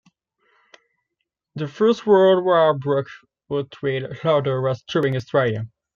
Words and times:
The 1.53 1.67
First 1.67 2.07
World 2.07 2.43
War 2.43 2.73
broke 2.75 3.05
out 3.51 3.69
while 3.81 4.09
Lauder 4.23 4.59
was 4.59 4.81
touring 4.87 5.15
Australia. 5.15 5.67